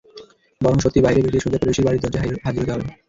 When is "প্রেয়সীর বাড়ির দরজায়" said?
1.59-2.21